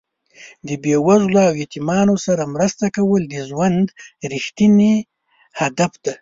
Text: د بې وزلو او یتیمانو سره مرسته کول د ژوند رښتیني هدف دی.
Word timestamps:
د 0.67 0.69
بې 0.83 0.95
وزلو 1.07 1.39
او 1.49 1.53
یتیمانو 1.63 2.15
سره 2.25 2.51
مرسته 2.55 2.85
کول 2.95 3.21
د 3.27 3.35
ژوند 3.49 3.85
رښتیني 4.33 4.95
هدف 5.59 5.91
دی. 6.03 6.13